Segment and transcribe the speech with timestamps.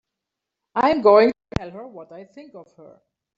[0.73, 2.99] I'm going to tell her what I think of her!